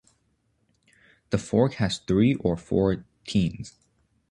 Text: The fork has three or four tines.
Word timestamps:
The 1.29 1.37
fork 1.37 1.75
has 1.75 1.99
three 1.99 2.33
or 2.33 2.57
four 2.57 3.05
tines. 3.27 3.75